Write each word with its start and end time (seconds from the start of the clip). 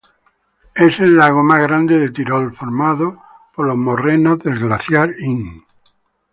Es 0.73 0.99
el 0.99 1.15
lago 1.15 1.43
más 1.43 1.61
grande 1.61 1.99
de 1.99 2.09
Tirol, 2.09 2.55
formado 2.55 3.21
por 3.53 3.67
las 3.67 3.77
morrenas 3.77 4.39
del 4.39 4.57
glaciar 4.57 5.11
Inn. 5.19 5.63